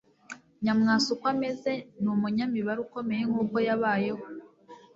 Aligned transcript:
Nyamwasa 0.63 1.07
uko 1.15 1.25
ameze, 1.33 1.71
ni 2.01 2.07
umunyamibare 2.15 2.79
ukomeye 2.87 3.23
nkuko 3.29 3.55
yabayeho. 3.67 4.23